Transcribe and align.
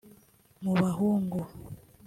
mu 0.63 0.71
bahungu 0.81 1.39